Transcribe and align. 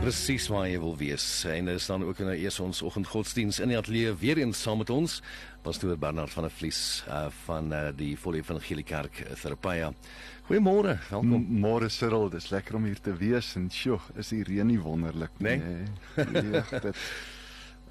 Presies 0.00 0.46
waar 0.48 0.64
jy 0.64 0.78
wil 0.80 0.94
wees. 0.96 1.24
En 1.44 1.68
is 1.68 1.86
dan 1.90 2.04
ook 2.06 2.22
nou 2.24 2.32
eers 2.32 2.56
ons 2.64 2.78
oggendgodsdiens 2.88 3.58
in 3.60 3.68
die 3.68 3.76
ateljee 3.76 4.14
weer 4.16 4.38
eens 4.40 4.62
saam 4.64 4.80
met 4.80 4.90
ons 4.90 5.18
pastoor 5.60 5.98
Bernard 6.00 6.32
van 6.32 6.46
der 6.46 6.54
Vlies 6.56 6.80
uh, 7.04 7.26
van 7.44 7.68
uh, 7.72 7.80
die 7.96 8.14
Volle 8.16 8.40
Evangelie 8.40 8.84
Kerk 8.86 9.20
Therapia. 9.42 9.90
Goeiemôre, 10.48 10.96
welkom. 11.10 11.44
Môre 11.60 11.90
Cyril, 11.92 12.30
dis 12.32 12.48
lekker 12.48 12.78
om 12.80 12.88
hier 12.88 13.02
te 13.04 13.12
wees 13.12 13.52
en 13.60 13.68
sjoe, 13.68 14.00
is 14.16 14.32
die 14.32 14.40
reën 14.48 14.70
nie 14.72 14.80
wonderlik 14.80 15.36
nie. 15.44 15.58
Nee. 15.60 16.26
nee 16.32 16.64
dit 16.70 17.04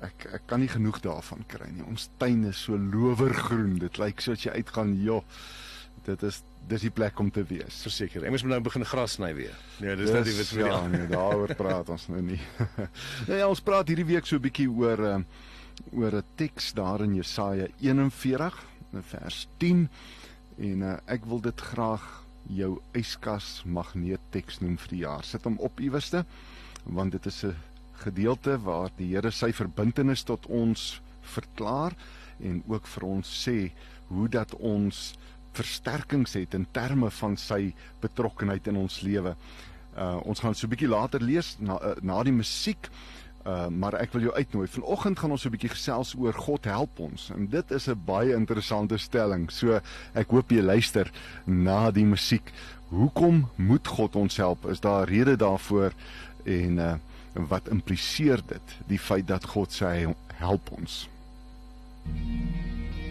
ek 0.10 0.30
ek 0.40 0.50
kan 0.50 0.64
nie 0.64 0.72
genoeg 0.72 1.02
daarvan 1.06 1.46
kry 1.52 1.70
nie. 1.76 1.86
Ons 1.92 2.10
tuin 2.18 2.48
is 2.50 2.66
so 2.66 2.80
lowergroen. 2.80 3.78
Dit 3.84 4.02
lyk 4.02 4.26
soos 4.26 4.48
jy 4.48 4.58
uitgaan, 4.58 4.98
joh. 5.04 5.22
Dit 6.10 6.24
is 6.26 6.40
dis 6.70 6.86
die 6.86 6.94
plek 6.94 7.20
om 7.22 7.30
te 7.34 7.44
wees. 7.50 7.82
Verseker. 7.86 8.26
Ek 8.26 8.34
moet 8.34 8.46
nou 8.52 8.60
begin 8.66 8.86
gras 8.86 9.18
sny 9.18 9.30
weer. 9.38 9.58
Nee, 9.82 9.96
dis 10.00 10.12
net 10.14 10.28
die 10.28 10.36
wit 10.38 10.52
vir 10.54 10.64
ja, 10.68 10.80
nee, 10.90 11.08
daaroor 11.10 11.54
praat 11.58 11.90
ons 11.94 12.08
nou 12.14 12.22
nie. 12.26 12.40
nee, 13.30 13.42
ons 13.46 13.62
praat 13.66 13.90
hierdie 13.90 14.08
week 14.10 14.30
so 14.30 14.38
'n 14.38 14.46
bietjie 14.46 14.70
oor 14.70 15.04
uh, 15.12 15.20
oor 15.94 16.20
'n 16.22 16.26
teks 16.38 16.74
daar 16.78 17.06
in 17.06 17.16
Jesaja 17.18 17.70
41 17.82 18.58
vers 19.12 19.48
10 19.62 19.86
en 20.58 20.82
uh, 20.82 20.98
ek 21.06 21.26
wil 21.30 21.42
dit 21.46 21.62
graag 21.74 22.06
jou 22.50 22.80
yskas 22.98 23.62
magneet 23.66 24.22
teks 24.34 24.62
noem 24.62 24.78
vir 24.78 24.94
die 24.96 25.04
jaar. 25.06 25.24
Sit 25.24 25.46
hom 25.46 25.60
op 25.62 25.80
iewerste 25.80 26.26
want 26.86 27.12
dit 27.12 27.26
is 27.26 27.44
'n 27.46 27.56
gedeelte 28.06 28.58
waar 28.64 28.90
die 28.98 29.14
Here 29.14 29.32
sy 29.32 29.52
verbintenis 29.52 30.24
tot 30.24 30.46
ons 30.48 31.02
verklaar 31.22 31.94
en 32.40 32.64
ook 32.68 32.88
vir 32.88 33.04
ons 33.04 33.28
sê 33.46 33.72
hoe 34.08 34.28
dat 34.30 34.56
ons 34.56 35.14
versterkings 35.60 36.36
het 36.38 36.56
in 36.58 36.68
terme 36.76 37.12
van 37.20 37.38
sy 37.40 37.74
betrokkenheid 38.04 38.68
in 38.72 38.80
ons 38.80 39.02
lewe. 39.06 39.36
Uh 39.98 40.18
ons 40.30 40.40
gaan 40.40 40.56
so 40.56 40.68
'n 40.68 40.74
bietjie 40.74 40.92
later 40.92 41.22
lees 41.22 41.56
na 41.60 41.80
uh, 41.80 41.96
na 42.02 42.24
die 42.24 42.36
musiek. 42.36 42.90
Uh 43.46 43.68
maar 43.68 43.98
ek 44.00 44.14
wil 44.14 44.28
jou 44.28 44.34
uitnooi. 44.36 44.68
Vanoggend 44.68 45.20
gaan 45.20 45.32
ons 45.32 45.42
so 45.42 45.50
'n 45.50 45.56
bietjie 45.58 45.76
gesels 45.76 46.16
oor 46.16 46.34
God 46.34 46.66
help 46.66 47.00
ons. 47.00 47.30
En 47.36 47.48
dit 47.48 47.72
is 47.72 47.88
'n 47.88 48.02
baie 48.06 48.34
interessante 48.36 48.98
stelling. 48.98 49.52
So 49.52 49.82
ek 50.14 50.30
hoop 50.30 50.52
jy 50.52 50.62
luister 50.62 51.12
na 51.46 51.92
die 51.92 52.06
musiek. 52.06 52.52
Hoekom 52.90 53.50
moet 53.56 53.88
God 53.88 54.16
ons 54.16 54.38
help? 54.38 54.66
Is 54.66 54.80
daar 54.80 55.08
rede 55.08 55.36
daarvoor 55.36 55.94
en 56.46 56.78
uh 56.78 56.96
wat 57.34 57.70
impliseer 57.70 58.42
dit 58.48 58.78
die 58.88 59.00
feit 59.00 59.28
dat 59.28 59.46
God 59.46 59.72
sê 59.72 60.14
help 60.40 60.72
ons? 60.72 61.08
Thank 62.06 63.04
you. 63.04 63.09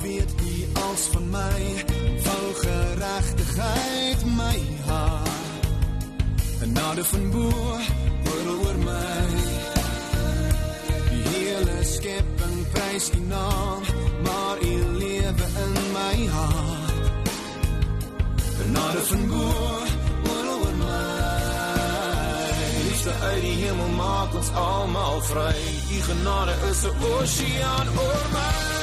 weet 0.00 0.34
wie 0.36 0.66
als 0.72 1.08
van 1.12 1.28
vol 1.28 1.99
geregtigheid 3.60 4.24
my 4.24 4.58
haar 4.86 5.28
en 6.60 6.72
nade 6.72 7.04
van 7.04 7.30
bo 7.30 7.48
oor 8.28 8.46
oor 8.64 8.78
my. 8.84 9.26
Die 11.10 11.22
hele 11.32 11.84
skepping 11.84 12.58
prys 12.72 13.10
die 13.10 13.20
naam 13.20 13.82
maar 14.24 14.56
u 14.62 14.74
lewe 14.98 15.46
in 15.64 15.74
my 15.92 16.26
hart. 16.26 17.28
en 18.64 18.72
nade 18.72 19.02
van 19.10 19.28
bo 19.28 19.46
oor 20.30 20.46
oor 20.54 20.74
my. 20.76 20.98
Liefde 22.88 23.12
uit 23.20 23.40
die 23.40 23.56
hemel 23.64 23.88
maak 23.88 24.34
ons 24.34 24.50
almal 24.54 25.20
vry. 25.20 25.56
Die 25.88 26.02
genade 26.02 26.54
is 26.70 26.84
'n 26.84 26.94
oseaan 27.12 27.88
oor 27.98 28.24
my 28.32 28.79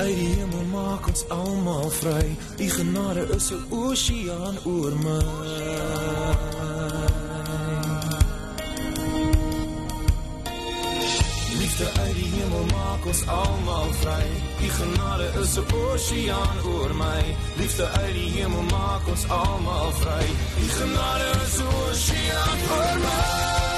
uit 0.00 0.16
die 0.16 0.28
hemel 0.34 0.64
maak 0.72 1.06
ons 1.08 1.24
almal 1.28 1.90
vry. 1.90 2.26
U 2.64 2.68
genade 2.76 3.24
is 3.36 3.50
'n 3.52 3.62
oseaan 3.70 4.56
oor 4.64 4.94
my. 5.04 5.24
Liefde 11.60 11.86
uit 12.02 12.14
die 12.20 12.30
hemel 12.36 12.66
maak 12.76 13.06
ons 13.10 13.22
almal 13.26 13.90
vry. 14.00 14.26
U 14.66 14.68
genade 14.78 15.26
is 15.42 15.56
'n 15.58 15.66
oseaan 15.82 16.58
oor 16.72 16.92
my. 16.94 17.22
Liefde 17.60 17.86
uit 18.02 18.14
die 18.14 18.30
hemel 18.36 18.62
maak 18.62 19.04
ons 19.12 19.24
almal 19.28 19.90
vry. 20.00 20.26
U 20.64 20.66
genade 20.78 21.28
is 21.44 21.58
'n 21.58 21.68
oseaan 21.82 22.58
oor 22.76 22.96
my. 23.04 23.69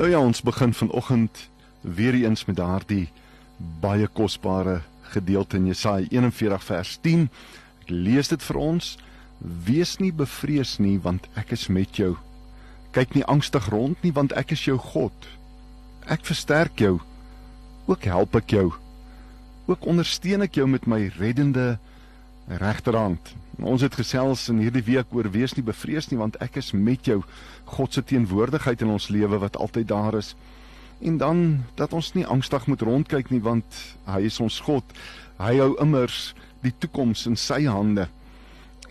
Nou 0.00 0.10
ja, 0.10 0.20
ons 0.20 0.42
begin 0.42 0.74
vanoggend 0.74 1.50
weer 1.80 2.14
eens 2.14 2.44
met 2.44 2.56
daardie 2.56 3.08
baie 3.80 4.06
kosbare 4.06 4.80
gedeelte 5.02 5.56
in 5.56 5.66
Jesaja 5.66 6.06
41 6.08 6.64
vers 6.64 6.98
10. 7.00 7.26
Ek 7.82 7.90
lees 7.92 8.32
dit 8.32 8.42
vir 8.42 8.56
ons. 8.56 8.86
Wees 9.66 9.98
nie 10.00 10.08
bevrees 10.12 10.78
nie, 10.80 10.94
want 11.04 11.28
ek 11.36 11.52
is 11.52 11.66
met 11.68 12.00
jou. 12.00 12.14
Kyk 12.96 13.12
nie 13.12 13.26
angstig 13.28 13.68
rond 13.68 14.00
nie, 14.00 14.14
want 14.16 14.32
ek 14.40 14.56
is 14.56 14.64
jou 14.64 14.78
God. 14.80 15.28
Ek 16.08 16.24
versterk 16.24 16.80
jou. 16.80 16.96
Ook 17.84 18.08
help 18.08 18.40
ek 18.40 18.56
jou. 18.56 18.70
Ook 19.68 19.84
ondersteun 19.84 20.48
ek 20.48 20.56
jou 20.62 20.64
met 20.78 20.88
my 20.88 21.10
reddende 21.18 21.74
regterhand. 22.58 23.34
Ons 23.60 23.84
het 23.84 23.94
gesels 23.94 24.48
in 24.48 24.58
hierdie 24.62 24.84
week 24.86 25.12
oor 25.14 25.28
wees 25.30 25.54
nie 25.54 25.64
bevrees 25.64 26.08
nie 26.10 26.18
want 26.18 26.38
ek 26.42 26.56
is 26.62 26.72
met 26.72 27.06
jou. 27.06 27.20
God 27.76 27.94
se 27.94 28.02
teenwoordigheid 28.02 28.82
in 28.82 28.94
ons 28.96 29.10
lewe 29.12 29.38
wat 29.38 29.58
altyd 29.60 29.88
daar 29.88 30.16
is. 30.18 30.34
En 31.00 31.16
dan 31.20 31.64
dat 31.76 31.92
ons 31.92 32.12
nie 32.14 32.26
angstig 32.26 32.66
moet 32.66 32.82
rondkyk 32.82 33.30
nie 33.30 33.42
want 33.44 33.82
hy 34.08 34.24
is 34.28 34.40
ons 34.40 34.60
God. 34.64 34.84
Hy 35.40 35.56
hou 35.60 35.74
immers 35.80 36.32
die 36.64 36.74
toekoms 36.78 37.26
in 37.28 37.36
sy 37.36 37.64
hande. 37.68 38.08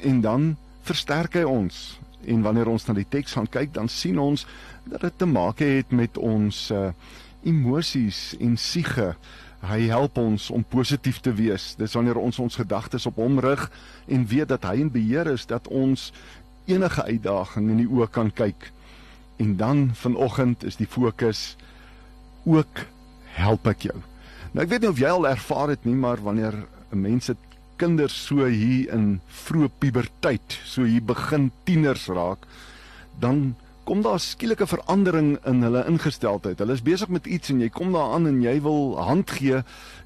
En 0.01 0.21
dan 0.21 0.55
versterk 0.87 1.35
hy 1.37 1.45
ons. 1.45 1.99
En 2.25 2.41
wanneer 2.45 2.69
ons 2.69 2.85
na 2.87 2.95
die 2.97 3.07
teks 3.09 3.35
gaan 3.37 3.49
kyk, 3.49 3.73
dan 3.73 3.89
sien 3.89 4.19
ons 4.19 4.45
dat 4.89 5.01
dit 5.05 5.17
te 5.21 5.27
maak 5.29 5.61
het 5.63 5.91
met 5.95 6.17
ons 6.17 6.69
uh, 6.75 6.89
emosies 7.47 8.33
en 8.39 8.57
siege 8.57 9.13
Hy 9.59 9.89
help 9.91 10.17
ons 10.17 10.49
om 10.55 10.63
positief 10.63 11.19
te 11.19 11.33
wees. 11.35 11.73
Dis 11.75 11.93
wanneer 11.97 12.17
ons 12.17 12.39
ons 12.39 12.59
gedagtes 12.61 13.05
op 13.09 13.17
hom 13.19 13.39
rig 13.43 13.65
en 14.07 14.27
weet 14.27 14.47
dat 14.47 14.63
hy 14.63 14.77
in 14.85 14.91
beheer 14.91 15.27
is 15.27 15.45
dat 15.49 15.67
ons 15.67 16.11
enige 16.69 17.03
uitdaging 17.03 17.69
in 17.73 17.81
die 17.83 17.89
oë 17.89 18.07
kan 18.15 18.31
kyk. 18.31 18.71
En 19.39 19.57
dan 19.59 19.89
vanoggend 19.95 20.63
is 20.63 20.79
die 20.79 20.87
fokus 20.87 21.57
ook 22.45 22.85
help 23.35 23.67
ek 23.67 23.89
jou. 23.89 23.99
Nou 24.53 24.63
ek 24.63 24.71
weet 24.71 24.85
nie 24.85 24.91
of 24.91 25.01
jy 25.01 25.11
al 25.11 25.27
ervaar 25.29 25.75
het 25.75 25.85
nie, 25.85 25.95
maar 25.95 26.23
wanneer 26.23 26.55
'n 26.91 27.01
mens 27.01 27.25
se 27.25 27.35
kinders 27.77 28.15
so 28.25 28.45
hier 28.45 28.91
in 28.93 29.21
vroeë 29.27 29.69
puberteit, 29.79 30.59
so 30.65 30.83
hier 30.83 31.03
begin 31.03 31.51
tieners 31.63 32.07
raak, 32.07 32.45
dan 33.19 33.55
kom 33.89 34.03
daar 34.05 34.19
skielike 34.21 34.67
verandering 34.69 35.31
in 35.49 35.63
hulle 35.65 35.81
ingesteldheid. 35.89 36.59
Hulle 36.61 36.75
is 36.77 36.83
besig 36.85 37.09
met 37.09 37.25
iets 37.25 37.49
en 37.49 37.63
jy 37.63 37.71
kom 37.73 37.95
daar 37.95 38.11
aan 38.13 38.27
en 38.29 38.35
jy 38.43 38.59
wil 38.61 38.93
hand 39.01 39.31
gee 39.33 39.63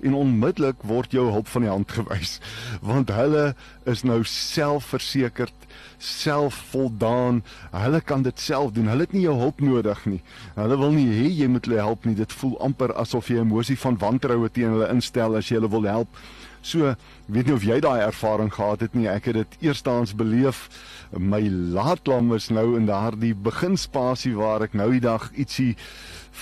en 0.08 0.16
onmiddellik 0.16 0.86
word 0.88 1.12
jou 1.12 1.26
hulp 1.34 1.50
van 1.52 1.66
die 1.66 1.72
hand 1.72 1.92
gewys 1.98 2.38
want 2.80 3.12
hulle 3.12 3.50
is 3.90 4.06
nou 4.08 4.22
selfversekerd, 4.24 5.68
selfvoldaan. 6.00 7.42
Hulle 7.76 8.00
kan 8.00 8.24
dit 8.24 8.40
self 8.40 8.72
doen. 8.72 8.88
Hulle 8.88 9.04
het 9.04 9.16
nie 9.16 9.26
jou 9.26 9.36
hulp 9.42 9.60
nodig 9.60 10.06
nie. 10.08 10.22
Hulle 10.56 10.80
wil 10.80 10.96
nie 10.96 11.10
hê 11.12 11.28
jy 11.42 11.52
moet 11.52 11.68
hulle 11.68 11.84
help 11.84 12.08
nie. 12.08 12.16
Dit 12.16 12.32
voel 12.40 12.56
amper 12.64 12.96
asof 13.04 13.28
jy 13.28 13.42
'n 13.42 13.50
emosie 13.50 13.80
van 13.84 14.00
wantroue 14.00 14.48
teen 14.50 14.72
hulle 14.78 14.88
instel 14.96 15.36
as 15.36 15.52
jy 15.52 15.60
hulle 15.60 15.74
wil 15.76 15.84
help. 15.84 16.24
So, 16.64 16.94
weet 17.28 17.50
nie 17.50 17.56
of 17.58 17.66
jy 17.68 17.82
daai 17.84 18.06
ervaring 18.06 18.48
gehad 18.56 18.86
het 18.86 18.94
nie. 18.96 19.10
Ek 19.12 19.26
het 19.28 19.36
dit 19.36 19.56
eerstens 19.68 20.14
beleef. 20.16 20.70
My 21.12 21.42
laatlam 21.52 22.32
is 22.38 22.48
nou 22.56 22.78
in 22.78 22.88
daardie 22.88 23.34
beginspasie 23.36 24.32
waar 24.38 24.64
ek 24.64 24.78
nou 24.80 24.88
die 24.94 25.04
dag 25.04 25.28
ietsie 25.36 25.74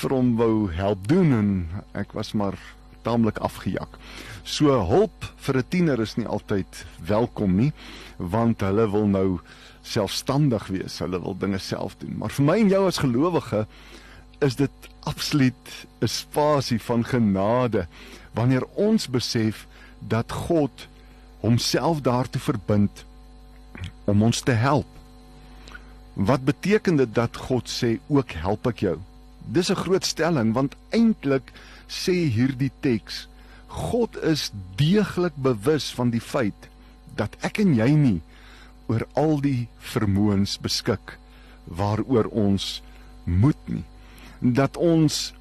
vir 0.01 0.13
hom 0.13 0.35
wou 0.37 0.69
help 0.77 1.09
doen 1.09 1.33
en 1.33 1.49
ek 1.97 2.13
was 2.13 2.35
maar 2.37 2.59
taamlik 3.01 3.41
afgejak. 3.41 3.97
So 4.45 4.77
hulp 4.85 5.25
vir 5.41 5.57
'n 5.57 5.69
tiener 5.69 5.99
is 5.99 6.15
nie 6.17 6.27
altyd 6.27 6.85
welkom 7.01 7.57
nie, 7.57 7.73
want 8.17 8.61
hulle 8.61 8.91
wil 8.91 9.07
nou 9.07 9.39
selfstandig 9.81 10.67
wees. 10.67 10.99
Hulle 10.99 11.21
wil 11.21 11.37
dinge 11.37 11.57
self 11.57 11.97
doen. 11.97 12.17
Maar 12.17 12.29
vir 12.29 12.45
my 12.45 12.59
en 12.59 12.69
jou 12.69 12.87
as 12.87 13.01
gelowige 13.01 13.65
is 14.39 14.55
dit 14.55 14.71
absoluut 15.03 15.87
'n 16.01 16.07
spasie 16.07 16.79
van 16.79 17.03
genade 17.03 17.87
wanneer 18.33 18.65
ons 18.75 19.09
besef 19.09 19.67
dat 20.07 20.31
God 20.31 20.87
homself 21.41 22.01
daartoe 22.01 22.41
verbind 22.41 23.05
om 24.05 24.23
ons 24.23 24.41
te 24.41 24.51
help. 24.51 24.87
Wat 26.13 26.43
beteken 26.45 26.95
dit 26.95 27.15
dat 27.15 27.37
God 27.37 27.69
sê 27.69 27.97
ook 28.07 28.31
help 28.31 28.67
ek 28.67 28.83
jou? 28.85 28.97
Dis 29.45 29.71
'n 29.71 29.81
groot 29.83 30.05
stelling 30.05 30.53
want 30.53 30.75
eintlik 30.89 31.51
sê 31.87 32.13
hierdie 32.31 32.71
teks 32.79 33.27
God 33.71 34.17
is 34.23 34.51
deeglik 34.75 35.35
bewus 35.35 35.91
van 35.95 36.11
die 36.11 36.23
feit 36.23 36.67
dat 37.15 37.35
ek 37.39 37.61
en 37.63 37.73
jy 37.75 37.89
nie 37.95 38.19
oor 38.91 39.05
al 39.19 39.39
die 39.43 39.67
vermoëns 39.93 40.57
beskik 40.63 41.15
waaroor 41.65 42.27
ons 42.35 42.81
moet 43.23 43.59
nie 43.71 43.83
dat 44.41 44.75
ons 44.75 45.31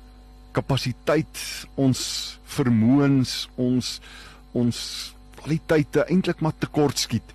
kapasiteit 0.55 1.43
ons 1.75 2.00
vermoëns 2.55 3.35
ons 3.59 3.97
ons 4.52 5.14
kwaliteite 5.40 6.04
eintlik 6.09 6.40
maar 6.40 6.57
tekort 6.59 6.99
skiet. 6.99 7.35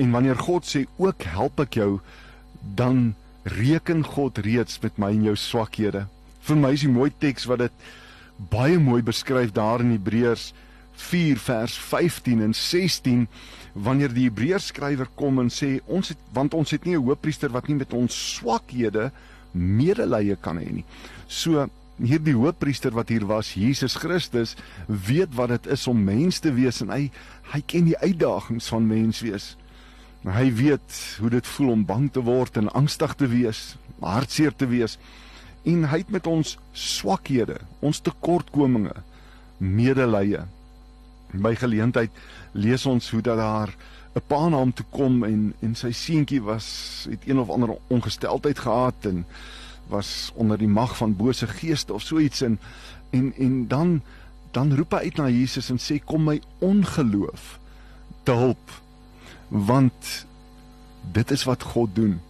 En 0.00 0.10
wanneer 0.10 0.38
God 0.38 0.64
sê 0.64 0.86
ook 0.96 1.26
help 1.28 1.60
ek 1.60 1.76
jou, 1.80 2.00
dan 2.76 3.14
reken 3.42 4.04
God 4.04 4.38
reeds 4.38 4.78
met 4.82 4.98
my 4.98 5.10
en 5.16 5.28
jou 5.30 5.36
swakhede. 5.36 6.06
Vir 6.44 6.56
my 6.56 6.72
is 6.76 6.84
die 6.84 6.92
mooi 6.92 7.10
teks 7.20 7.46
wat 7.50 7.64
dit 7.66 7.88
baie 8.50 8.78
mooi 8.80 9.02
beskryf 9.04 9.52
daar 9.52 9.84
in 9.84 9.92
Hebreërs 9.92 10.52
4 11.00 11.40
vers 11.40 11.76
15 11.78 12.42
en 12.44 12.54
16 12.56 13.26
wanneer 13.72 14.12
die 14.12 14.26
Hebreërs 14.28 14.70
skrywer 14.72 15.08
kom 15.16 15.40
en 15.40 15.50
sê 15.52 15.78
ons 15.86 16.12
het 16.12 16.20
want 16.36 16.54
ons 16.56 16.70
het 16.70 16.84
nie 16.84 16.96
'n 16.96 17.04
hoofpriester 17.04 17.52
wat 17.52 17.68
nie 17.68 17.76
met 17.76 17.92
ons 17.92 18.14
swakhede 18.36 19.10
medelee 19.52 20.36
kan 20.36 20.58
hê 20.58 20.70
nie. 20.70 20.84
So 21.28 21.68
hierdie 22.04 22.34
hoofpriester 22.36 22.94
wat 22.96 23.10
hier 23.12 23.26
was, 23.28 23.54
Jesus 23.54 23.96
Christus, 24.00 24.56
weet 24.86 25.34
wat 25.36 25.52
dit 25.54 25.66
is 25.76 25.86
om 25.90 26.04
mens 26.04 26.40
te 26.40 26.52
wees 26.56 26.80
en 26.84 26.92
hy 26.94 27.10
hy 27.50 27.60
ken 27.66 27.88
die 27.88 27.98
uitdagings 27.98 28.68
van 28.70 28.86
mens 28.86 29.20
wees. 29.26 29.56
Hy 30.22 30.46
weet 30.54 30.98
hoe 31.18 31.30
dit 31.32 31.46
voel 31.56 31.72
om 31.72 31.84
bang 31.88 32.06
te 32.12 32.22
word 32.22 32.60
en 32.60 32.70
angstig 32.78 33.16
te 33.18 33.26
wees, 33.26 33.74
hartseer 34.00 34.54
te 34.54 34.68
wees. 34.70 34.98
En 35.66 35.88
hy 35.90 36.02
het 36.04 36.12
met 36.14 36.28
ons 36.30 36.56
swakhede, 36.72 37.58
ons 37.84 38.00
tekortkominge 38.04 38.94
medelee. 39.58 40.44
By 41.32 41.54
geleentheid 41.58 42.14
lees 42.52 42.86
ons 42.86 43.10
hoe 43.10 43.22
dat 43.22 43.40
daar 43.40 43.74
'n 44.14 44.22
pa 44.26 44.48
na 44.48 44.58
hom 44.58 44.72
toe 44.72 44.86
kom 44.90 45.24
en 45.24 45.54
en 45.62 45.74
sy 45.74 45.92
seentjie 45.92 46.42
was 46.42 47.06
het 47.10 47.22
een 47.26 47.38
of 47.38 47.50
ander 47.50 47.76
ongesteldheid 47.88 48.58
gehad 48.58 49.06
en 49.06 49.24
was 49.90 50.30
onder 50.34 50.58
die 50.58 50.70
mag 50.70 50.96
van 50.96 51.16
bose 51.16 51.46
geeste 51.46 51.92
of 51.92 52.02
so 52.06 52.18
iets 52.18 52.40
en 52.46 52.58
en 53.10 53.32
en 53.36 53.68
dan 53.68 54.00
dan 54.54 54.74
roep 54.76 54.94
hy 54.96 55.10
uit 55.10 55.18
na 55.18 55.28
Jesus 55.30 55.70
en 55.70 55.78
sê 55.78 55.98
kom 56.04 56.24
my 56.26 56.40
ongeloof 56.58 57.58
te 58.26 58.34
hulp 58.34 58.80
want 59.50 60.26
dit 61.12 61.30
is 61.30 61.44
wat 61.44 61.62
God 61.62 61.94
doen. 61.94 62.20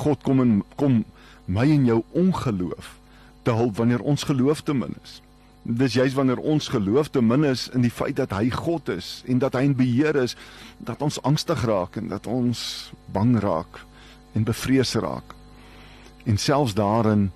God 0.00 0.22
kom 0.22 0.40
en 0.40 0.60
kom 0.80 1.02
my 1.44 1.66
en 1.68 1.84
jou 1.88 2.02
ongeloof 2.16 2.94
te 3.42 3.52
hulp 3.56 3.76
wanneer 3.76 4.00
ons 4.00 4.24
geloof 4.28 4.62
te 4.62 4.74
min 4.74 4.94
is. 5.02 5.18
Dis 5.62 5.96
juist 5.98 6.16
wanneer 6.16 6.38
ons 6.38 6.68
geloof 6.72 7.10
te 7.12 7.22
min 7.22 7.44
is 7.44 7.68
in 7.74 7.84
die 7.84 7.92
feit 7.92 8.16
dat 8.16 8.32
hy 8.36 8.48
God 8.54 8.88
is 8.88 9.20
en 9.28 9.42
dat 9.42 9.58
hy 9.58 9.66
in 9.68 9.76
beheer 9.76 10.16
is, 10.16 10.36
dat 10.78 11.02
ons 11.04 11.20
angstig 11.26 11.64
raak 11.68 11.98
en 12.00 12.08
dat 12.08 12.26
ons 12.30 12.92
bang 13.12 13.36
raak 13.42 13.82
en 14.32 14.46
bevrees 14.46 14.94
raak. 14.94 15.34
En 16.24 16.38
selfs 16.38 16.74
daarin 16.74 17.30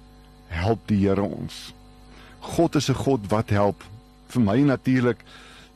help 0.47 0.89
die 0.89 1.07
Here 1.07 1.23
ons. 1.23 1.75
God 2.41 2.75
is 2.75 2.91
'n 2.91 2.95
God 2.95 3.21
wat 3.29 3.51
help. 3.51 3.85
Vir 4.27 4.43
my 4.43 4.59
natuurlik 4.61 5.25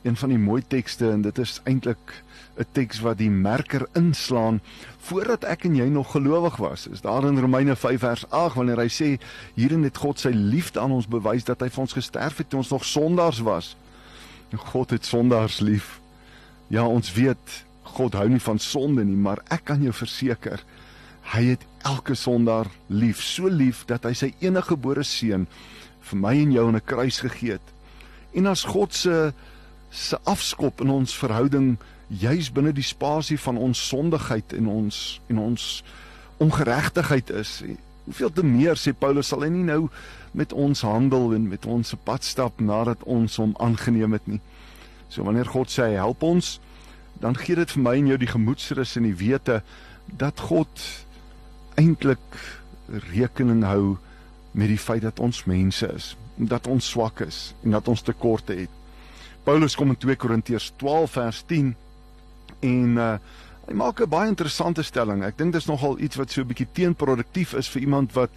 een 0.01 0.15
van 0.15 0.29
die 0.29 0.37
mooi 0.37 0.63
tekste 0.67 1.11
en 1.11 1.21
dit 1.21 1.37
is 1.37 1.61
eintlik 1.63 2.23
'n 2.57 2.65
teks 2.71 2.99
wat 2.99 3.17
die 3.17 3.29
merker 3.29 3.87
inslaan 3.93 4.61
voordat 4.97 5.43
ek 5.43 5.63
en 5.63 5.75
jy 5.75 5.87
nog 5.87 6.11
gelowig 6.11 6.55
was. 6.55 6.87
Is 6.87 7.01
daar 7.01 7.25
in 7.25 7.39
Romeine 7.39 7.75
5 7.75 7.99
vers 7.99 8.29
8 8.29 8.55
wanneer 8.55 8.77
hy 8.77 8.87
sê 8.87 9.19
hierin 9.53 9.83
het 9.83 9.97
God 9.97 10.19
sy 10.19 10.29
liefde 10.29 10.79
aan 10.79 10.91
ons 10.91 11.07
bewys 11.07 11.43
dat 11.43 11.59
hy 11.59 11.69
vir 11.69 11.81
ons 11.81 11.93
gesterf 11.93 12.37
het 12.37 12.49
toe 12.49 12.59
ons 12.59 12.69
nog 12.69 12.85
sondaars 12.85 13.39
was. 13.39 13.75
God 14.55 14.89
het 14.89 15.05
sondaars 15.05 15.59
lief. 15.59 15.99
Ja, 16.67 16.85
ons 16.85 17.13
weet 17.13 17.65
God 17.81 18.13
hou 18.13 18.29
nie 18.29 18.41
van 18.41 18.59
sonde 18.59 19.05
nie, 19.05 19.17
maar 19.17 19.41
ek 19.47 19.63
kan 19.63 19.81
jou 19.81 19.93
verseker 19.93 20.63
hy 21.29 21.43
het 21.53 21.65
elke 21.85 22.15
sondaar 22.17 22.67
lief, 22.87 23.21
so 23.21 23.47
lief 23.47 23.85
dat 23.89 24.07
hy 24.07 24.13
sy 24.17 24.33
enige 24.41 24.73
gebore 24.73 25.03
seun 25.05 25.45
vir 26.09 26.17
my 26.17 26.33
en 26.41 26.51
jou 26.51 26.67
in 26.69 26.75
'n 26.75 26.85
kruis 26.85 27.19
gegee 27.21 27.51
het. 27.57 27.67
En 28.33 28.45
as 28.45 28.63
God 28.63 28.93
se 28.93 29.33
se 29.91 30.17
afskop 30.23 30.81
in 30.81 30.89
ons 30.89 31.15
verhouding 31.17 31.77
juis 32.07 32.51
binne 32.51 32.71
die 32.73 32.85
spasie 32.85 33.39
van 33.39 33.57
ons 33.57 33.87
sondigheid 33.87 34.53
en 34.53 34.67
ons 34.67 35.21
en 35.27 35.37
ons 35.37 35.83
ongeregtigheid 36.37 37.29
is. 37.29 37.63
Hoeveel 38.03 38.31
te 38.31 38.43
meer 38.43 38.77
sê 38.77 38.93
Paulus 38.93 39.27
sal 39.27 39.41
hy 39.41 39.49
nie 39.49 39.65
nou 39.65 39.89
met 40.31 40.53
ons 40.53 40.81
handel 40.81 41.33
en 41.33 41.47
met 41.49 41.65
ons 41.65 41.93
pad 42.03 42.23
stap 42.23 42.61
nadat 42.61 43.03
ons 43.03 43.35
hom 43.41 43.55
aangeneem 43.59 44.13
het 44.13 44.27
nie. 44.27 44.41
So 45.09 45.23
wanneer 45.23 45.49
God 45.49 45.69
sê 45.73 45.95
help 45.97 46.23
ons, 46.23 46.59
dan 47.19 47.37
gee 47.37 47.55
dit 47.55 47.71
vir 47.71 47.83
my 47.83 47.95
en 47.97 48.07
jou 48.07 48.17
die 48.17 48.31
gemoedsrus 48.31 48.95
en 48.97 49.09
die 49.09 49.17
wete 49.17 49.61
dat 50.17 50.39
God 50.39 50.69
eintlik 51.79 52.39
rekening 53.13 53.63
hou 53.63 53.97
met 54.51 54.71
die 54.71 54.81
feit 54.81 55.05
dat 55.05 55.19
ons 55.23 55.45
mense 55.49 55.87
is, 55.95 56.13
dat 56.35 56.67
ons 56.67 56.91
swak 56.91 57.21
is 57.25 57.53
en 57.63 57.77
dat 57.77 57.87
ons 57.87 58.03
tekorte 58.05 58.55
het. 58.57 58.73
Paulus 59.47 59.75
kom 59.77 59.93
in 59.93 59.99
2 59.99 60.17
Korintiërs 60.19 60.71
12 60.81 61.15
vers 61.17 61.43
10 61.47 61.71
en 62.65 62.97
uh, 62.99 63.13
hy 63.69 63.75
maak 63.77 64.01
'n 64.01 64.09
baie 64.09 64.29
interessante 64.29 64.83
stelling. 64.83 65.23
Ek 65.23 65.37
dink 65.37 65.53
dis 65.53 65.69
nogal 65.69 65.99
iets 65.99 66.17
wat 66.17 66.31
so 66.31 66.41
'n 66.41 66.47
bietjie 66.47 66.67
teenproduktief 66.73 67.53
is 67.53 67.69
vir 67.69 67.81
iemand 67.81 68.13
wat 68.13 68.31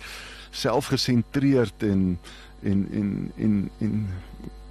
selfgesentreerd 0.50 1.82
en 1.82 2.18
en 2.62 2.88
en 2.92 3.32
en 3.36 3.70
en 3.80 4.08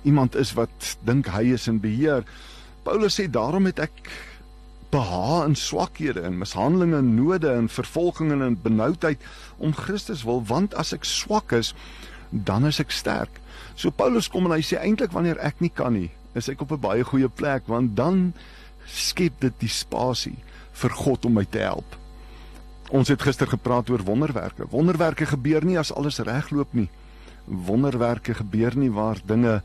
iemand 0.04 0.36
is 0.36 0.54
wat 0.54 0.98
dink 1.04 1.28
hy 1.28 1.54
is 1.54 1.68
in 1.68 1.80
beheer. 1.80 2.24
Paulus 2.84 3.20
sê 3.20 3.30
daarom 3.30 3.66
het 3.66 3.80
ek 3.80 3.92
beha 4.92 5.46
in 5.48 5.56
swakhede 5.56 6.22
en 6.28 6.38
mishandelinge 6.38 6.98
en 6.98 7.16
node 7.16 7.50
en 7.50 7.70
vervolginge 7.72 8.44
en 8.44 8.58
benoudheid 8.62 9.22
om 9.58 9.74
Christus 9.74 10.24
wil 10.28 10.44
want 10.44 10.76
as 10.76 10.92
ek 10.94 11.08
swak 11.08 11.56
is 11.56 11.74
dan 12.32 12.66
is 12.68 12.80
ek 12.80 12.92
sterk. 12.92 13.40
So 13.76 13.92
Paulus 13.92 14.30
kom 14.32 14.48
en 14.48 14.56
hy 14.56 14.64
sê 14.66 14.80
eintlik 14.80 15.16
wanneer 15.16 15.40
ek 15.44 15.60
nie 15.64 15.72
kan 15.72 15.96
nie, 15.96 16.12
is 16.36 16.50
ek 16.52 16.62
op 16.62 16.72
'n 16.72 16.84
baie 16.84 17.04
goeie 17.04 17.30
plek 17.30 17.68
want 17.68 17.96
dan 17.96 18.34
skep 18.88 19.40
dit 19.40 19.54
die 19.60 19.72
spasie 19.72 20.38
vir 20.74 20.90
God 20.90 21.26
om 21.26 21.34
my 21.34 21.46
te 21.46 21.60
help. 21.60 21.98
Ons 22.92 23.08
het 23.08 23.22
gister 23.22 23.48
gepraat 23.48 23.90
oor 23.90 24.04
wonderwerke. 24.04 24.68
Wonderwerke 24.72 25.26
gebeur 25.26 25.64
nie 25.64 25.80
as 25.80 25.94
alles 25.94 26.20
regloop 26.20 26.74
nie. 26.74 26.90
Wonderwerke 27.46 28.34
gebeur 28.34 28.76
nie 28.76 28.92
waar 28.92 29.18
dinge 29.26 29.62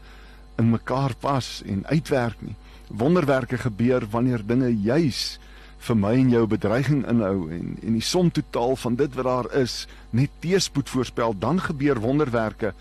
in 0.59 0.71
mekaar 0.71 1.15
pas 1.21 1.63
en 1.67 1.87
uitwerk 1.87 2.39
nie. 2.41 2.55
Wonderwerke 2.89 3.59
gebeur 3.59 4.07
wanneer 4.11 4.45
dinge 4.47 4.71
juis 4.83 5.39
vir 5.87 5.97
my 5.97 6.13
en 6.19 6.31
jou 6.33 6.45
bedreiging 6.51 7.03
inhou 7.09 7.49
en 7.53 7.75
en 7.83 7.99
die 7.99 8.05
som 8.05 8.31
totaal 8.31 8.77
van 8.77 8.97
dit 8.97 9.15
wat 9.15 9.29
daar 9.29 9.49
is 9.63 9.87
net 10.11 10.31
teespoed 10.41 10.89
voorspel, 10.89 11.35
dan 11.39 11.61
gebeur 11.61 12.01
wonderwerke. 12.01 12.73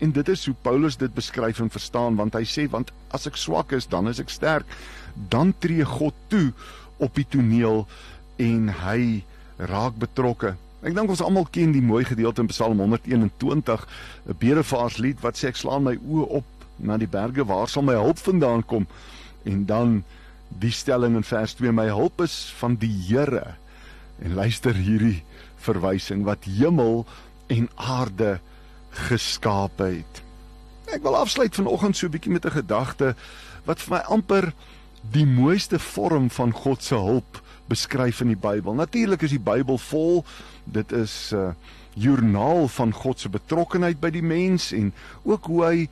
En 0.00 0.12
dit 0.12 0.28
is 0.28 0.46
hoe 0.46 0.54
Paulus 0.62 0.96
dit 0.96 1.14
beskryf 1.14 1.60
en 1.60 1.70
verstaan 1.70 2.16
want 2.16 2.34
hy 2.34 2.44
sê 2.44 2.66
want 2.70 2.92
as 3.16 3.26
ek 3.28 3.36
swak 3.36 3.72
is, 3.76 3.86
dan 3.86 4.08
is 4.08 4.20
ek 4.20 4.32
sterk 4.32 4.66
dan 5.28 5.54
tree 5.58 5.84
God 5.84 6.14
toe 6.28 6.50
op 6.98 7.14
die 7.14 7.26
toneel 7.28 7.86
en 8.40 8.68
hy 8.84 9.22
raak 9.70 9.96
betrokke. 10.00 10.54
Ek 10.80 10.94
dink 10.96 11.12
ons 11.12 11.20
almal 11.20 11.48
ken 11.52 11.74
die 11.76 11.84
mooi 11.84 12.04
gedeelte 12.08 12.40
in 12.40 12.48
Psalm 12.48 12.80
121, 12.80 13.86
'n 14.26 14.36
bedevaarslied 14.40 15.20
wat 15.20 15.36
sê 15.36 15.48
ek 15.52 15.60
slaan 15.60 15.84
my 15.84 15.96
oë 15.96 16.28
op 16.40 16.44
na 16.78 16.96
die 16.96 17.10
berge, 17.10 17.44
waar 17.44 17.68
sal 17.68 17.82
my 17.82 17.94
hulp 17.94 18.18
vandaan 18.18 18.64
kom? 18.64 18.86
En 19.44 19.66
dan 19.66 20.02
die 20.48 20.72
stelling 20.72 21.16
in 21.16 21.24
vers 21.24 21.54
2, 21.54 21.72
my 21.72 21.86
hulp 21.86 22.20
is 22.20 22.52
van 22.58 22.76
die 22.80 22.92
Here. 23.08 23.54
En 24.18 24.34
luister 24.34 24.74
hierdie 24.74 25.22
verwysing 25.60 26.24
wat 26.24 26.44
hemel 26.44 27.06
en 27.46 27.68
aarde 27.74 28.38
geskaap 29.08 29.78
het. 29.78 30.22
Ek 30.90 31.04
wil 31.06 31.16
afsluit 31.16 31.54
vanoggend 31.54 31.96
so 31.96 32.06
'n 32.06 32.10
bietjie 32.10 32.32
met 32.32 32.46
'n 32.46 32.58
gedagte 32.60 33.14
wat 33.64 33.80
vir 33.80 33.96
my 33.96 34.02
amper 34.08 34.52
die 35.12 35.26
mooiste 35.26 35.78
vorm 35.78 36.30
van 36.30 36.52
God 36.52 36.82
se 36.82 36.94
hulp 36.94 37.42
beskryf 37.68 38.20
in 38.20 38.34
die 38.34 38.40
Bybel. 38.40 38.74
Natuurlik 38.74 39.22
is 39.22 39.30
die 39.30 39.40
Bybel 39.40 39.78
vol. 39.78 40.24
Dit 40.64 40.92
is 40.92 41.30
'n 41.32 41.36
uh, 41.36 41.52
joernaal 41.94 42.68
van 42.68 42.92
God 42.92 43.20
se 43.20 43.28
betrokkenheid 43.28 44.00
by 44.00 44.10
die 44.10 44.22
mens 44.22 44.72
en 44.72 44.92
ook 45.22 45.44
hoe 45.44 45.64
hy 45.64 45.88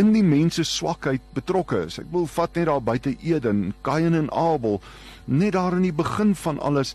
in 0.00 0.12
die 0.14 0.24
mens 0.24 0.56
se 0.58 0.64
swakheid 0.64 1.22
betrokke 1.36 1.84
is. 1.86 1.98
Ek 2.00 2.08
wil 2.12 2.26
vat 2.30 2.56
net 2.56 2.68
daar 2.70 2.82
buite 2.84 3.14
Eden, 3.20 3.70
Kain 3.86 4.16
en 4.16 4.30
Abel, 4.32 4.80
net 5.26 5.54
daar 5.56 5.76
in 5.76 5.86
die 5.86 5.96
begin 5.96 6.34
van 6.38 6.60
alles 6.60 6.94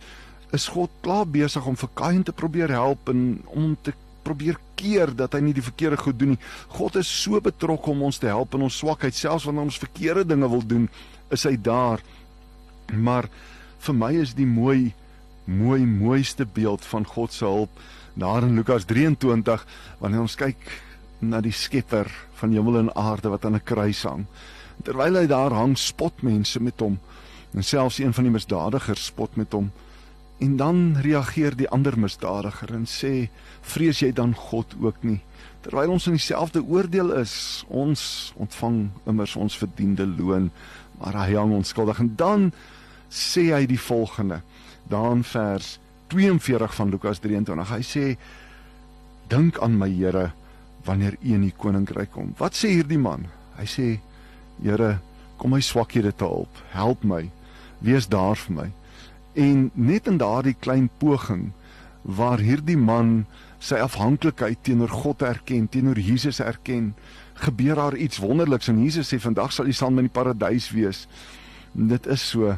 is 0.55 0.69
God 0.71 0.91
klaar 1.05 1.27
besig 1.27 1.65
om 1.67 1.77
vir 1.79 1.91
Kain 1.97 2.23
te 2.25 2.33
probeer 2.35 2.71
help 2.73 3.09
en 3.11 3.43
om 3.51 3.75
te 3.83 3.93
probeer 4.25 4.57
keer 4.79 5.11
dat 5.13 5.35
hy 5.37 5.41
nie 5.45 5.55
die 5.55 5.65
verkeerde 5.65 5.99
goed 6.01 6.17
doen 6.19 6.33
nie. 6.33 6.41
God 6.73 6.97
is 6.99 7.09
so 7.09 7.39
betrokke 7.43 7.91
om 7.93 8.05
ons 8.07 8.19
te 8.21 8.29
help 8.31 8.55
in 8.57 8.65
ons 8.65 8.79
swakheid, 8.81 9.15
selfs 9.15 9.45
wanneer 9.45 9.67
ons 9.67 9.81
verkeerde 9.81 10.25
dinge 10.31 10.49
wil 10.49 10.65
doen 10.65 10.87
is 11.33 11.45
hy 11.45 11.55
daar. 11.61 12.01
Maar 12.93 13.29
vir 13.85 13.97
my 13.97 14.11
is 14.21 14.33
die 14.37 14.49
mooi 14.49 14.93
mooi 15.45 15.83
mooiste 15.85 16.45
beeld 16.45 16.81
van 16.89 17.05
God 17.05 17.33
se 17.33 17.45
hulp 17.45 17.81
daar 18.17 18.47
in 18.47 18.55
Lukas 18.57 18.87
23 18.89 19.65
wanneer 19.99 20.23
ons 20.23 20.37
kyk 20.39 20.57
na 21.19 21.41
die 21.41 21.51
Skepper 21.51 22.11
van 22.39 22.51
hemel 22.51 22.77
en 22.77 22.95
aarde 22.95 23.29
wat 23.29 23.45
aan 23.45 23.55
'n 23.55 23.63
kruis 23.63 24.03
hang. 24.03 24.25
Terwyl 24.83 25.15
hy 25.15 25.27
daar 25.27 25.51
hang, 25.51 25.77
spot 25.77 26.21
mense 26.21 26.59
met 26.59 26.79
hom. 26.79 26.99
En 27.53 27.63
selfs 27.63 27.99
een 27.99 28.13
van 28.13 28.23
die 28.23 28.33
misdadigers 28.33 29.05
spot 29.05 29.35
met 29.35 29.51
hom. 29.51 29.71
En 30.39 30.57
dan 30.57 30.97
reageer 31.01 31.55
die 31.55 31.69
ander 31.69 31.99
misdadiger 31.99 32.73
en 32.73 32.85
sê: 32.85 33.29
"Vrees 33.61 33.99
jy 33.99 34.11
dan 34.11 34.35
God 34.35 34.75
ook 34.81 35.03
nie?" 35.03 35.21
Terwyl 35.61 35.89
ons 35.89 36.07
in 36.07 36.13
dieselfde 36.13 36.63
oordeel 36.63 37.11
is, 37.13 37.63
ons 37.67 38.33
ontvang 38.35 38.89
immers 39.05 39.35
ons 39.35 39.57
verdiende 39.57 40.05
loon 40.05 40.51
maar 40.99 41.17
hy 41.25 41.35
hang 41.35 41.53
onskuldig 41.55 41.99
en 41.99 42.11
dan 42.19 42.49
sê 43.11 43.49
hy 43.53 43.65
die 43.69 43.79
volgende 43.79 44.41
dan 44.91 45.23
vers 45.27 45.75
42 46.13 46.75
van 46.77 46.91
Lukas 46.93 47.21
23 47.23 47.71
hy 47.73 47.81
sê 47.85 48.05
dink 49.31 49.59
aan 49.63 49.77
my 49.79 49.89
Here 49.91 50.29
wanneer 50.85 51.17
u 51.21 51.33
in 51.33 51.45
die 51.47 51.53
koninkryk 51.57 52.11
kom. 52.13 52.33
Wat 52.37 52.55
sê 52.57 52.75
hierdie 52.77 53.01
man? 53.01 53.27
Hy 53.59 53.67
sê 53.69 53.87
Here 54.61 54.99
kom 55.37 55.51
my 55.51 55.59
swakhede 55.59 56.13
te 56.15 56.23
help 56.23 56.61
help 56.71 57.03
my. 57.03 57.25
Wees 57.83 58.07
daar 58.07 58.37
vir 58.39 58.55
my. 58.55 58.67
En 59.35 59.69
net 59.73 60.07
in 60.07 60.17
daardie 60.17 60.55
klein 60.55 60.89
poging 61.01 61.51
waar 62.01 62.39
hierdie 62.39 62.77
man 62.77 63.25
sy 63.59 63.81
afhanklikheid 63.81 64.61
teenoor 64.63 64.93
God 64.93 65.25
erken 65.25 65.67
teenoor 65.67 65.99
Jesus 65.99 66.39
erken 66.39 66.93
gebeur 67.43 67.75
daar 67.75 67.95
iets 67.95 68.21
wonderliks. 68.23 68.67
En 68.67 68.83
Jesus 68.83 69.11
sê 69.11 69.19
vandag 69.19 69.51
sal 69.51 69.67
jy 69.67 69.75
saam 69.75 69.99
in 69.99 70.07
die 70.07 70.13
paradys 70.13 70.69
wees. 70.71 71.05
Dit 71.73 72.07
is 72.07 72.23
so 72.23 72.55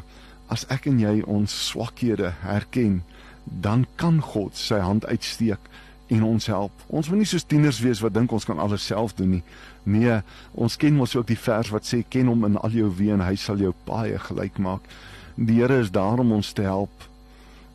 as 0.48 0.64
ek 0.72 0.86
en 0.88 1.00
jy 1.02 1.18
ons 1.28 1.52
swakhede 1.68 2.30
herken, 2.44 3.02
dan 3.44 3.86
kan 4.00 4.20
God 4.24 4.56
sy 4.56 4.78
hand 4.80 5.06
uitsteek 5.08 5.60
en 6.08 6.24
ons 6.24 6.46
help. 6.46 6.84
Ons 6.88 7.10
moet 7.10 7.22
nie 7.22 7.28
soos 7.28 7.44
tieners 7.44 7.80
wees 7.84 8.00
wat 8.04 8.14
dink 8.16 8.32
ons 8.32 8.46
kan 8.48 8.60
alles 8.62 8.86
self 8.88 9.14
doen 9.18 9.36
nie. 9.36 9.42
Nee, 9.88 10.20
ons 10.56 10.76
ken 10.80 10.96
mos 10.96 11.14
ook 11.16 11.28
die 11.28 11.38
vers 11.38 11.70
wat 11.74 11.88
sê 11.88 12.00
ken 12.08 12.30
hom 12.32 12.46
in 12.48 12.56
al 12.60 12.74
jou 12.76 12.88
weë 12.98 13.18
en 13.18 13.26
hy 13.26 13.36
sal 13.40 13.60
jou 13.60 13.74
paaie 13.88 14.18
gelyk 14.28 14.58
maak. 14.62 14.88
Die 15.36 15.60
Here 15.60 15.80
is 15.82 15.92
daar 15.94 16.20
om 16.20 16.32
ons 16.32 16.52
te 16.56 16.64
help. 16.66 17.06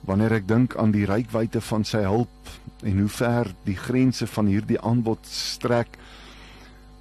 Wanneer 0.08 0.40
ek 0.42 0.48
dink 0.50 0.76
aan 0.76 0.92
die 0.92 1.06
rykwyte 1.08 1.62
van 1.64 1.86
sy 1.88 2.04
hulp 2.04 2.52
en 2.84 3.00
hoe 3.00 3.12
ver 3.12 3.54
die 3.64 3.78
grense 3.80 4.28
van 4.28 4.50
hierdie 4.52 4.82
aanbod 4.82 5.22
strek, 5.30 5.96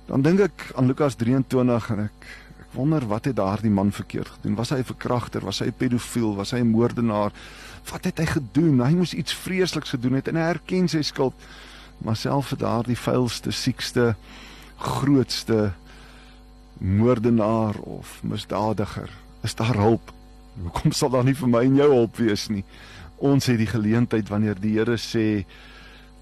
dan 0.07 0.23
dink 0.23 0.45
ek 0.45 0.69
aan 0.77 0.87
Lukas 0.91 1.17
23 1.19 1.91
en 1.97 2.07
ek 2.07 2.29
wonder 2.73 3.07
wat 3.07 3.25
het 3.25 3.37
daardie 3.37 3.71
man 3.71 3.93
verkeerd 3.93 4.29
gedoen? 4.29 4.55
Was 4.55 4.71
hy 4.71 4.79
'n 4.79 4.85
verkragter? 4.85 5.45
Was 5.45 5.59
hy 5.59 5.67
'n 5.67 5.76
pedofiel? 5.76 6.35
Was 6.35 6.50
hy 6.50 6.59
'n 6.59 6.71
moordenaar? 6.71 7.33
Wat 7.91 8.05
het 8.05 8.19
hy 8.19 8.26
gedoen? 8.26 8.81
Hy 8.81 8.95
moes 8.95 9.14
iets 9.14 9.35
vreesliks 9.35 9.91
gedoen 9.91 10.12
het 10.12 10.29
en 10.29 10.37
hy 10.37 10.43
erken 10.43 10.88
sy 10.88 11.02
skuld. 11.02 11.35
Maar 11.99 12.17
self 12.17 12.47
vir 12.47 12.59
daardie 12.59 12.99
vuilste, 12.99 13.50
siekste, 13.50 14.14
grootste 14.76 15.73
moordenaar 16.79 17.79
of 17.79 18.23
misdadiger, 18.23 19.11
is 19.43 19.55
daar 19.55 19.76
hulp. 19.76 20.12
Hoekom 20.62 20.93
sal 20.93 21.11
daar 21.11 21.25
nie 21.25 21.37
vir 21.37 21.49
my 21.49 21.64
en 21.64 21.76
jou 21.76 21.91
hulp 21.93 22.17
wees 22.17 22.49
nie? 22.49 22.64
Ons 23.17 23.47
het 23.47 23.59
die 23.59 23.71
geleentheid 23.71 24.29
wanneer 24.29 24.59
die 24.61 24.79
Here 24.79 24.97
sê 24.97 25.45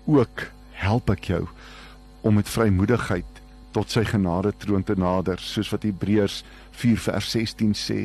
ook 0.05 0.51
help 0.73 1.11
ek 1.11 1.25
jou 1.33 1.49
om 2.21 2.35
met 2.35 2.49
vrymoedigheid 2.49 3.30
tot 3.75 3.93
sy 3.93 4.05
genade 4.09 4.53
troon 4.63 4.85
te 4.87 4.97
nader 4.99 5.41
soos 5.43 5.71
wat 5.73 5.87
Hebreërs 5.87 6.41
4 6.81 6.99
vers 7.07 7.31
16 7.35 7.77
sê. 7.79 8.01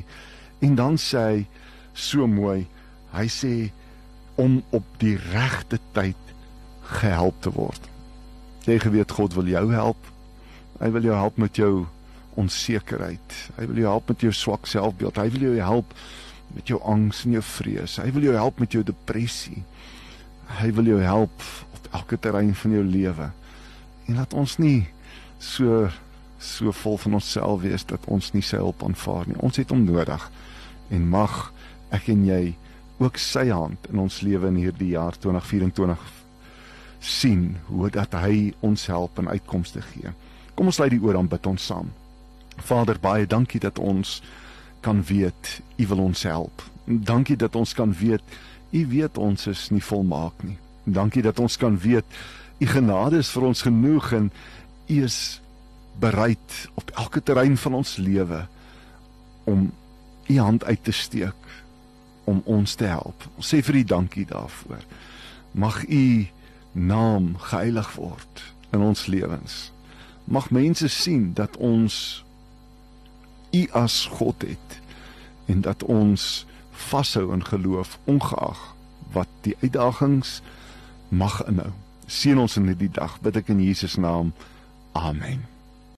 En 0.66 0.76
dan 0.78 1.00
sê 1.02 1.24
hy 1.26 1.42
so 1.96 2.28
mooi, 2.28 2.66
hy 3.16 3.26
sê 3.32 3.54
om 4.42 4.60
op 4.76 4.88
die 5.00 5.16
regte 5.32 5.80
tyd 5.96 6.34
gehelp 7.00 7.38
te 7.42 7.52
word. 7.56 7.90
Jy 8.66 8.80
geweet 8.84 9.14
God 9.16 9.36
wil 9.38 9.50
jou 9.50 9.66
help. 9.72 10.10
Hy 10.82 10.90
wil 10.92 11.08
jou 11.08 11.16
help 11.16 11.38
met 11.40 11.58
jou 11.58 11.86
onsekerheid. 12.40 13.36
Hy 13.56 13.68
wil 13.70 13.82
jou 13.84 13.90
help 13.90 14.10
met 14.12 14.26
jou 14.26 14.34
swak 14.36 14.68
selfbeeld. 14.68 15.20
Hy 15.22 15.30
wil 15.36 15.48
jou 15.48 15.56
help 15.62 15.94
met 16.56 16.68
jou 16.70 16.80
angs 16.84 17.24
en 17.26 17.38
jou 17.38 17.44
vrees. 17.46 17.98
Hy 18.02 18.10
wil 18.16 18.28
jou 18.30 18.36
help 18.36 18.60
met 18.60 18.76
jou 18.76 18.84
depressie. 18.86 19.64
Hy 20.60 20.72
wil 20.76 20.92
jou 20.92 21.00
help 21.02 21.48
op 21.78 21.88
elke 22.02 22.20
terrein 22.22 22.54
van 22.58 22.76
jou 22.76 22.84
lewe. 22.84 23.30
En 24.06 24.20
laat 24.20 24.36
ons 24.38 24.58
nie 24.62 24.86
so 25.46 25.86
so 26.46 26.72
vol 26.84 26.98
van 27.02 27.14
onsself 27.18 27.62
wees 27.64 27.86
dat 27.90 28.06
ons 28.12 28.34
nie 28.36 28.44
sy 28.44 28.60
hulp 28.62 28.84
aanvaar 28.84 29.30
nie. 29.30 29.38
Ons 29.42 29.58
het 29.62 29.72
hom 29.74 29.86
nodig. 29.88 30.30
En 30.94 31.08
mag 31.10 31.52
ek 31.96 32.10
en 32.14 32.26
jy 32.28 32.42
ook 33.02 33.18
sy 33.20 33.48
hand 33.50 33.90
in 33.92 34.00
ons 34.04 34.22
lewe 34.24 34.52
in 34.52 34.60
hierdie 34.60 34.94
jaar 34.94 35.18
2024 35.20 36.04
sien 37.06 37.56
hoe 37.68 37.90
dat 37.94 38.16
hy 38.18 38.54
ons 38.66 38.86
help 38.90 39.20
en 39.22 39.30
uitkomste 39.30 39.82
gee. 39.92 40.12
Kom 40.56 40.72
ons 40.72 40.80
lei 40.80 40.90
die 40.94 41.02
oor 41.04 41.18
aan 41.20 41.30
bid 41.30 41.46
ons 41.50 41.66
saam. 41.72 41.92
Vader, 42.56 43.00
baie 43.02 43.28
dankie 43.28 43.60
dat 43.60 43.80
ons 43.80 44.22
kan 44.86 45.02
weet 45.04 45.60
U 45.78 45.88
wil 45.92 46.04
ons 46.08 46.24
help. 46.24 46.64
Dankie 46.86 47.36
dat 47.38 47.56
ons 47.56 47.74
kan 47.74 47.94
weet 47.94 48.24
U 48.72 48.86
weet 48.92 49.18
ons 49.18 49.48
is 49.48 49.70
nie 49.72 49.84
volmaak 49.84 50.44
nie. 50.44 50.58
Dankie 50.86 51.24
dat 51.26 51.40
ons 51.40 51.58
kan 51.58 51.78
weet 51.78 52.06
U 52.60 52.68
genade 52.72 53.20
is 53.20 53.32
vir 53.36 53.50
ons 53.50 53.66
genoeg 53.66 54.12
en 54.16 54.32
U 54.88 55.04
is 55.04 55.42
bereid 56.00 56.70
op 56.74 56.92
elke 56.96 57.24
terrein 57.24 57.58
van 57.58 57.74
ons 57.74 57.96
lewe 57.96 58.46
om 59.44 59.72
U 60.28 60.40
hand 60.40 60.64
uit 60.64 60.84
te 60.84 60.92
steek 60.92 61.64
om 62.24 62.42
ons 62.46 62.76
te 62.76 62.86
help. 62.90 63.28
Ons 63.38 63.54
sê 63.54 63.62
vir 63.62 63.76
U 63.76 63.84
dankie 63.84 64.26
daarvoor. 64.26 64.82
Mag 65.52 65.84
U 65.86 66.28
naam 66.72 67.36
geheilig 67.38 67.94
word 67.96 68.44
in 68.74 68.82
ons 68.82 69.06
lewens. 69.06 69.72
Mag 70.26 70.50
mense 70.50 70.88
sien 70.88 71.34
dat 71.34 71.58
ons 71.58 72.24
U 73.54 73.68
as 73.72 74.06
God 74.18 74.42
het 74.42 74.80
en 75.46 75.62
dat 75.62 75.84
ons 75.84 76.46
vashou 76.72 77.30
in 77.34 77.46
geloof 77.46 78.00
ongeag 78.04 78.76
wat 79.14 79.30
die 79.42 79.56
uitdagings 79.62 80.42
mag 81.08 81.40
inhou. 81.48 81.72
Seën 82.06 82.38
ons 82.38 82.58
in 82.58 82.68
hierdie 82.68 82.92
dag 82.92 83.20
bid 83.22 83.38
ek 83.40 83.54
in 83.54 83.62
Jesus 83.64 83.96
naam. 84.02 84.34
Amen. 84.96 85.55